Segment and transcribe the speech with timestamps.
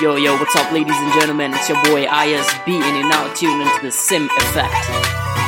[0.00, 1.52] Yo, yo, what's up, ladies and gentlemen?
[1.52, 5.39] It's your boy ISB, and you're now tuned into the Sim Effect.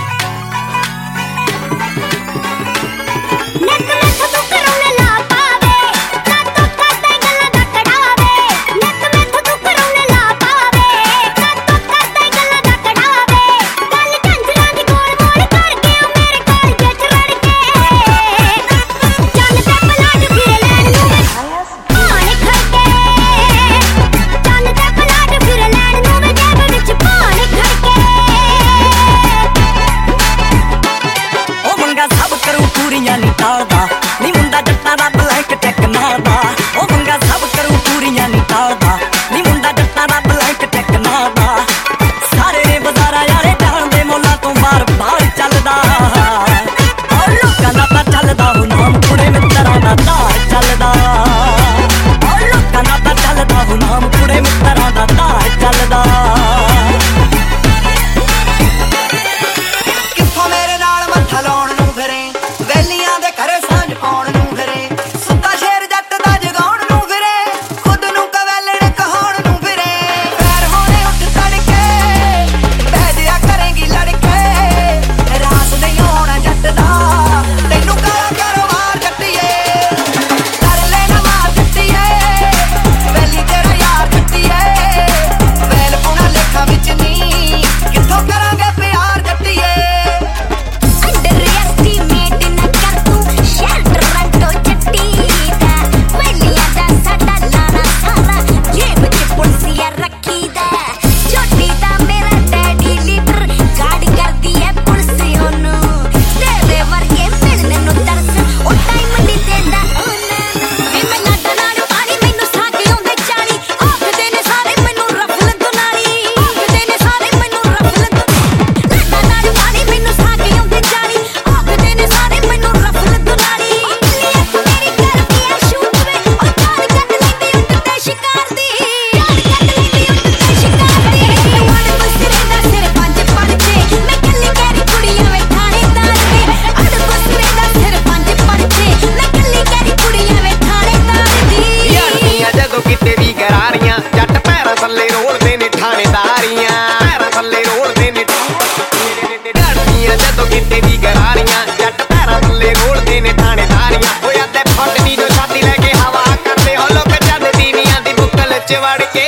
[158.72, 159.24] ਵਿੱਚ ਵੜ ਕੇ।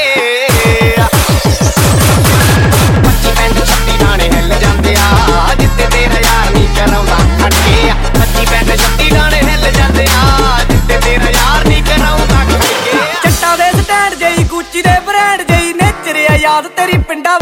[3.05, 8.47] ਪੱਚੀ pant ਛੱਤੀ ਡਾਣੇ ਹਿੱਲ ਜਾਂਦੇ ਆ ਜਿੱਤੇ ਤੇਰਾ ਯਾਰ ਨਹੀਂ ਕਰਾਉਂਦਾ ਖੜਕੇ ਆ। ਪੱਚੀ
[8.51, 14.15] ਪੈਂਟ ਛੱਤੀ ਡਾਣੇ ਹਿੱਲ ਜਾਂਦੇ ਆ ਜਿੱਤੇ ਤੇਰਾ ਯਾਰ ਨਹੀਂ ਕਰਾਉਂਦਾ ਖੜਕੇ ਚੱਟਾ ਦੇ ਸਟੈਂਡ
[14.15, 17.39] ਜਈ, ਗੁੱਚੀ ਦੇ ਬ੍ਰਾਂਡ ਜਈ ਨੇਚਰਿਆ ਯਾਦ ਤੇਰੀ ਪਿੰਡਾ